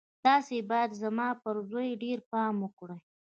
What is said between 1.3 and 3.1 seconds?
پر زوی ډېر پام وکړئ.